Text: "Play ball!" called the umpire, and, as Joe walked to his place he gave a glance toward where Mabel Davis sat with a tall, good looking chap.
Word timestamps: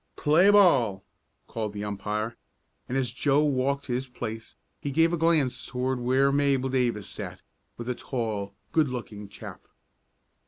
"Play 0.15 0.49
ball!" 0.49 1.03
called 1.45 1.73
the 1.73 1.83
umpire, 1.83 2.35
and, 2.89 2.97
as 2.97 3.11
Joe 3.11 3.43
walked 3.43 3.85
to 3.85 3.93
his 3.93 4.09
place 4.09 4.55
he 4.79 4.89
gave 4.89 5.13
a 5.13 5.15
glance 5.15 5.63
toward 5.63 5.99
where 5.99 6.31
Mabel 6.31 6.69
Davis 6.71 7.07
sat 7.07 7.43
with 7.77 7.87
a 7.87 7.93
tall, 7.93 8.55
good 8.71 8.89
looking 8.89 9.29
chap. 9.29 9.67